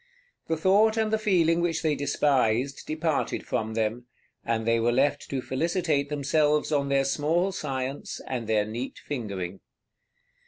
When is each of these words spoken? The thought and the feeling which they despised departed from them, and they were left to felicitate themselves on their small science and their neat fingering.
The 0.47 0.57
thought 0.57 0.97
and 0.97 1.13
the 1.13 1.19
feeling 1.19 1.61
which 1.61 1.83
they 1.83 1.93
despised 1.93 2.87
departed 2.87 3.45
from 3.45 3.75
them, 3.75 4.07
and 4.43 4.65
they 4.65 4.79
were 4.79 4.91
left 4.91 5.29
to 5.29 5.43
felicitate 5.43 6.09
themselves 6.09 6.71
on 6.71 6.89
their 6.89 7.05
small 7.05 7.51
science 7.51 8.19
and 8.25 8.47
their 8.47 8.65
neat 8.65 8.97
fingering. 8.97 9.59